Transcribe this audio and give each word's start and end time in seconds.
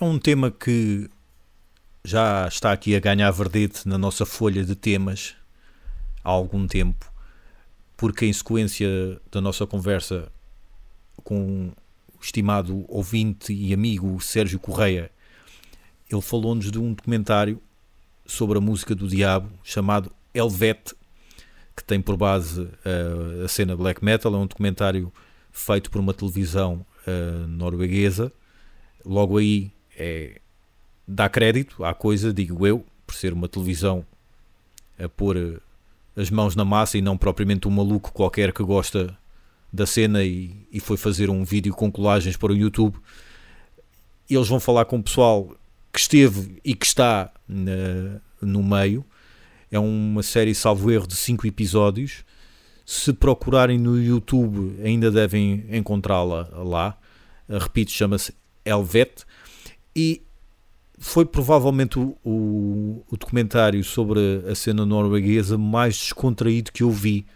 é 0.00 0.04
um 0.04 0.18
tema 0.18 0.50
que 0.50 1.10
já 2.02 2.48
está 2.48 2.72
aqui 2.72 2.96
a 2.96 3.00
ganhar 3.00 3.30
verdete 3.30 3.86
na 3.86 3.98
nossa 3.98 4.24
folha 4.24 4.64
de 4.64 4.74
temas 4.74 5.36
há 6.24 6.30
algum 6.30 6.66
tempo, 6.66 7.12
porque 7.98 8.24
em 8.24 8.32
sequência 8.32 8.88
da 9.30 9.42
nossa 9.42 9.66
conversa 9.66 10.32
com 11.22 11.70
o 12.14 12.18
estimado 12.22 12.86
ouvinte 12.88 13.52
e 13.52 13.74
amigo 13.74 14.18
Sérgio 14.22 14.58
Correia, 14.58 15.10
ele 16.10 16.22
falou-nos 16.22 16.70
de 16.70 16.78
um 16.78 16.94
documentário 16.94 17.60
sobre 18.24 18.56
a 18.56 18.60
música 18.60 18.94
do 18.94 19.06
diabo 19.06 19.50
chamado 19.62 20.10
Helvet, 20.32 20.94
que 21.76 21.84
tem 21.84 22.00
por 22.00 22.16
base 22.16 22.62
uh, 22.62 23.44
a 23.44 23.48
cena 23.48 23.76
black 23.76 24.02
metal. 24.02 24.34
É 24.34 24.38
um 24.38 24.46
documentário 24.46 25.12
feito 25.52 25.90
por 25.90 26.00
uma 26.00 26.14
televisão 26.14 26.84
uh, 27.06 27.46
norueguesa. 27.46 28.32
Logo 29.04 29.38
aí 29.38 29.72
é, 30.00 30.40
dá 31.06 31.28
crédito 31.28 31.84
à 31.84 31.92
coisa, 31.92 32.32
digo 32.32 32.66
eu, 32.66 32.84
por 33.06 33.14
ser 33.14 33.34
uma 33.34 33.48
televisão 33.48 34.04
a 34.98 35.08
pôr 35.08 35.36
eh, 35.36 35.58
as 36.20 36.30
mãos 36.30 36.56
na 36.56 36.64
massa 36.64 36.96
e 36.96 37.02
não 37.02 37.18
propriamente 37.18 37.68
um 37.68 37.70
maluco 37.70 38.12
qualquer 38.12 38.52
que 38.52 38.62
gosta 38.62 39.16
da 39.70 39.86
cena 39.86 40.24
e, 40.24 40.56
e 40.72 40.80
foi 40.80 40.96
fazer 40.96 41.28
um 41.28 41.44
vídeo 41.44 41.74
com 41.74 41.92
colagens 41.92 42.36
para 42.36 42.52
o 42.52 42.56
YouTube. 42.56 42.96
Eles 44.28 44.48
vão 44.48 44.58
falar 44.58 44.86
com 44.86 44.98
o 44.98 45.02
pessoal 45.02 45.54
que 45.92 45.98
esteve 45.98 46.58
e 46.64 46.74
que 46.74 46.86
está 46.86 47.30
na, 47.46 48.20
no 48.40 48.62
meio. 48.62 49.04
É 49.70 49.78
uma 49.78 50.22
série, 50.22 50.54
salvo 50.54 50.90
erro, 50.90 51.06
de 51.06 51.14
5 51.14 51.46
episódios. 51.46 52.24
Se 52.86 53.12
procurarem 53.12 53.78
no 53.78 54.00
YouTube, 54.00 54.80
ainda 54.82 55.10
devem 55.10 55.64
encontrá-la 55.70 56.48
lá. 56.52 56.98
Repito, 57.48 57.90
chama-se 57.90 58.34
Helvet. 58.64 59.24
E 59.94 60.22
foi 60.98 61.24
provavelmente 61.24 61.98
o, 61.98 62.16
o, 62.22 63.04
o, 63.10 63.16
documentário 63.16 63.82
sobre 63.82 64.20
a 64.48 64.54
cena 64.54 64.84
norueguesa 64.84 65.56
mais 65.56 65.96
descontraído 65.96 66.70
que 66.70 66.82
eu 66.82 66.90
vi. 66.90 67.26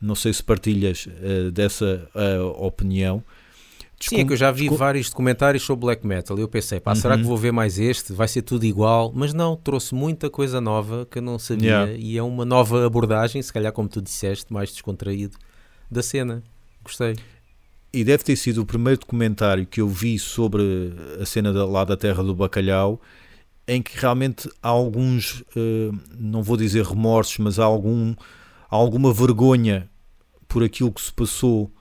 Não 0.00 0.14
sei 0.14 0.32
se 0.32 0.44
partilhas 0.44 1.06
uh, 1.06 1.50
dessa 1.50 2.08
uh, 2.14 2.64
opinião. 2.64 3.24
Descom... 3.98 4.16
Sim, 4.16 4.22
é 4.22 4.24
que 4.26 4.32
eu 4.32 4.36
já 4.36 4.52
vi 4.52 4.68
vários 4.68 5.10
documentários 5.10 5.64
sobre 5.64 5.86
black 5.86 6.06
metal 6.06 6.38
e 6.38 6.42
eu 6.42 6.48
pensei, 6.48 6.78
pá, 6.78 6.92
uhum. 6.92 6.96
será 6.96 7.16
que 7.16 7.24
vou 7.24 7.36
ver 7.36 7.50
mais 7.50 7.78
este? 7.78 8.12
Vai 8.12 8.28
ser 8.28 8.42
tudo 8.42 8.64
igual? 8.64 9.10
Mas 9.12 9.34
não, 9.34 9.56
trouxe 9.56 9.94
muita 9.94 10.30
coisa 10.30 10.60
nova 10.60 11.04
que 11.10 11.18
eu 11.18 11.22
não 11.22 11.38
sabia 11.38 11.68
yeah. 11.68 11.92
e 11.92 12.16
é 12.16 12.22
uma 12.22 12.44
nova 12.44 12.86
abordagem, 12.86 13.42
se 13.42 13.52
calhar 13.52 13.72
como 13.72 13.88
tu 13.88 14.00
disseste, 14.00 14.52
mais 14.52 14.70
descontraído 14.70 15.36
da 15.90 16.02
cena. 16.02 16.44
Gostei. 16.84 17.16
E 17.98 18.04
deve 18.04 18.22
ter 18.22 18.36
sido 18.36 18.62
o 18.62 18.64
primeiro 18.64 19.00
documentário 19.00 19.66
que 19.66 19.80
eu 19.80 19.88
vi 19.88 20.20
sobre 20.20 20.62
a 21.20 21.26
cena 21.26 21.52
da, 21.52 21.66
lá 21.66 21.82
da 21.82 21.96
Terra 21.96 22.22
do 22.22 22.32
Bacalhau 22.32 23.02
em 23.66 23.82
que 23.82 23.98
realmente 23.98 24.48
há 24.62 24.68
alguns, 24.68 25.40
uh, 25.40 25.98
não 26.16 26.40
vou 26.40 26.56
dizer 26.56 26.84
remorsos, 26.84 27.38
mas 27.38 27.58
há, 27.58 27.64
algum, 27.64 28.14
há 28.70 28.76
alguma 28.76 29.12
vergonha 29.12 29.90
por 30.46 30.62
aquilo 30.62 30.92
que 30.92 31.00
se 31.00 31.12
passou 31.12 31.72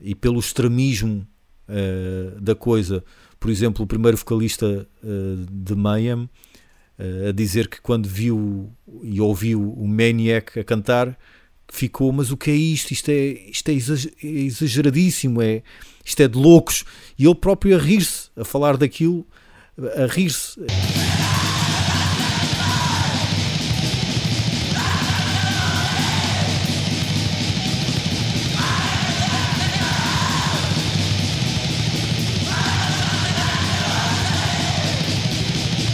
e 0.00 0.14
pelo 0.14 0.38
extremismo 0.38 1.26
uh, 1.68 2.40
da 2.40 2.54
coisa. 2.54 3.02
Por 3.40 3.50
exemplo, 3.50 3.84
o 3.84 3.88
primeiro 3.88 4.16
vocalista 4.16 4.86
uh, 5.02 5.46
de 5.50 5.74
Mayhem 5.74 6.30
a 7.28 7.32
dizer 7.32 7.68
que 7.68 7.80
quando 7.80 8.08
viu 8.08 8.72
e 9.02 9.20
ouviu 9.20 9.72
o 9.72 9.86
Maniac 9.88 10.58
a 10.58 10.64
cantar, 10.64 11.16
ficou, 11.68 12.12
mas 12.12 12.30
o 12.30 12.36
que 12.36 12.50
é 12.50 12.54
isto? 12.54 12.92
Isto 12.92 13.10
é, 13.10 13.26
isto 13.50 13.68
é, 13.68 13.72
é 13.72 14.26
exageradíssimo, 14.26 15.42
é, 15.42 15.62
isto 16.04 16.22
é 16.22 16.28
de 16.28 16.38
loucos. 16.38 16.84
E 17.18 17.24
ele 17.24 17.34
próprio 17.34 17.76
a 17.76 17.78
rir-se, 17.80 18.30
a 18.36 18.44
falar 18.44 18.76
daquilo, 18.76 19.26
a 19.96 20.06
rir-se. 20.06 20.58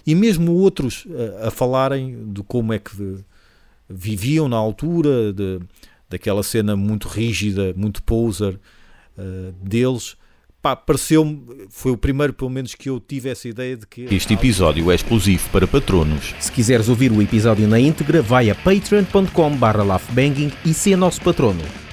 e 0.06 0.14
mesmo 0.14 0.52
outros 0.52 1.06
a, 1.42 1.48
a 1.48 1.50
falarem 1.50 2.32
de 2.32 2.42
como 2.42 2.72
é 2.72 2.78
que 2.78 3.24
viviam 3.88 4.48
na 4.48 4.56
altura, 4.56 5.32
de, 5.32 5.60
daquela 6.08 6.42
cena 6.42 6.76
muito 6.76 7.08
rígida, 7.08 7.74
muito 7.76 8.02
poser 8.02 8.58
uh, 9.18 9.52
deles. 9.62 10.16
Pá, 10.62 10.74
pareceu-me, 10.74 11.66
foi 11.68 11.92
o 11.92 11.96
primeiro 11.96 12.32
pelo 12.32 12.48
menos 12.48 12.74
que 12.74 12.88
eu 12.88 12.98
tive 12.98 13.28
essa 13.28 13.46
ideia 13.46 13.76
de 13.76 13.86
que... 13.86 14.02
Este 14.04 14.32
episódio 14.32 14.90
é 14.90 14.94
exclusivo 14.94 15.46
para 15.50 15.66
patronos. 15.66 16.34
Se 16.40 16.50
quiseres 16.50 16.88
ouvir 16.88 17.12
o 17.12 17.20
episódio 17.20 17.68
na 17.68 17.78
íntegra, 17.78 18.22
vai 18.22 18.48
a 18.48 18.54
patreon.com 18.54 19.56
barra 19.56 20.00
e 20.64 20.72
ser 20.72 20.96
nosso 20.96 21.20
patrono. 21.20 21.83